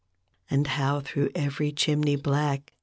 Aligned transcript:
And 0.49 0.65
how 0.65 1.01
through 1.01 1.29
every 1.35 1.71
chimney 1.71 2.15
black. 2.15 2.73